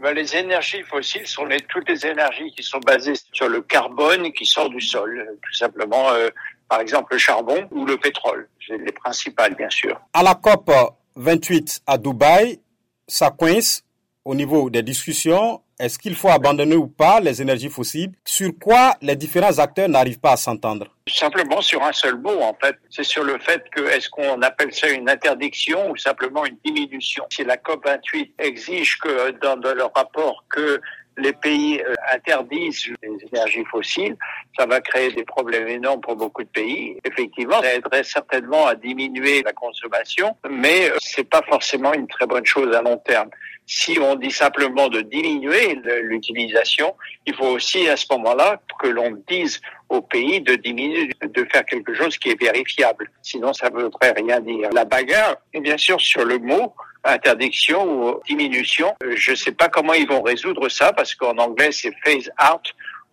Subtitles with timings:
[0.00, 4.32] ben, Les énergies fossiles sont les, toutes les énergies qui sont basées sur le carbone
[4.32, 6.10] qui sort du sol, tout simplement.
[6.10, 6.28] Euh,
[6.68, 8.48] par exemple, le charbon ou le pétrole.
[8.66, 10.00] C'est les principales, bien sûr.
[10.12, 10.70] À la COP
[11.16, 12.60] 28 à Dubaï,
[13.06, 13.84] ça coince
[14.24, 15.60] au niveau des discussions.
[15.80, 18.12] Est-ce qu'il faut abandonner ou pas les énergies fossiles?
[18.24, 20.86] Sur quoi les différents acteurs n'arrivent pas à s'entendre?
[21.08, 22.76] Simplement sur un seul mot, en fait.
[22.90, 27.24] C'est sur le fait que est-ce qu'on appelle ça une interdiction ou simplement une diminution?
[27.28, 30.80] Si la COP28 exige que dans, leur rapport que
[31.16, 34.16] les pays euh, interdisent les énergies fossiles,
[34.58, 36.96] ça va créer des problèmes énormes pour beaucoup de pays.
[37.04, 42.26] Effectivement, ça aiderait certainement à diminuer la consommation, mais euh, c'est pas forcément une très
[42.26, 43.30] bonne chose à long terme.
[43.66, 46.94] Si on dit simplement de diminuer l'utilisation,
[47.24, 51.64] il faut aussi à ce moment-là que l'on dise au pays de diminuer, de faire
[51.64, 53.10] quelque chose qui est vérifiable.
[53.22, 54.68] Sinon, ça ne voudrait rien dire.
[54.72, 56.74] La bagarre est bien sûr sur le mot,
[57.04, 58.94] interdiction ou diminution.
[59.02, 62.30] Euh, je ne sais pas comment ils vont résoudre ça parce qu'en anglais c'est phase
[62.42, 62.62] out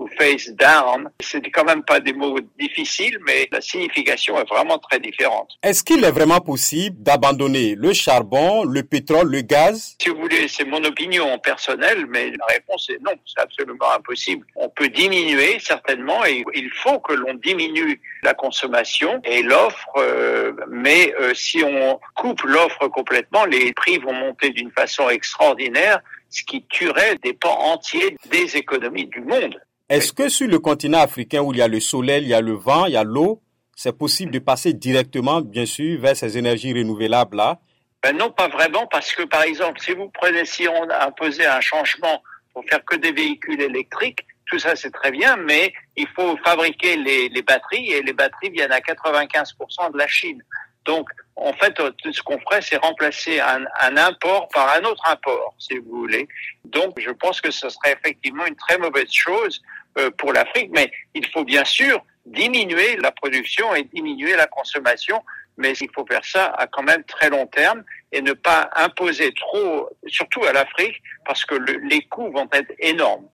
[0.02, 1.10] ou face down.
[1.20, 5.50] C'est quand même pas des mots difficiles, mais la signification est vraiment très différente.
[5.62, 9.96] Est-ce qu'il est vraiment possible d'abandonner le charbon, le pétrole, le gaz?
[10.02, 14.46] Si vous voulez, c'est mon opinion personnelle, mais la réponse est non, c'est absolument impossible.
[14.56, 20.54] On peut diminuer certainement, et il faut que l'on diminue la consommation et l'offre, euh,
[20.70, 26.44] mais euh, si on coupe l'offre complètement, les prix vont monter d'une façon extraordinaire ce
[26.44, 29.60] qui tuerait des pans entiers des économies du monde.
[29.92, 32.40] Est-ce que sur le continent africain où il y a le soleil, il y a
[32.40, 33.42] le vent, il y a l'eau,
[33.76, 37.60] c'est possible de passer directement, bien sûr, vers ces énergies renouvelables-là?
[38.02, 41.46] Ben Non, pas vraiment, parce que par exemple, si vous prenez, si on a imposé
[41.46, 46.08] un changement pour faire que des véhicules électriques, tout ça c'est très bien, mais il
[46.16, 50.42] faut fabriquer les, batteries et les batteries viennent à 95% de la Chine.
[50.86, 53.66] Donc, en fait, tout ce qu'on ferait, c'est remplacer un,
[53.98, 56.30] import par un autre import, si vous voulez.
[56.66, 59.81] Donc, je pense que ce serait effectivement une très mauvaise chose euh,
[60.18, 65.22] pour l'Afrique, mais il faut bien sûr diminuer la production et diminuer la consommation,
[65.58, 69.34] mais il faut faire ça à quand même très long terme et ne pas imposer
[69.34, 73.28] trop, surtout à l'Afrique, parce que le, les coûts vont être énormes.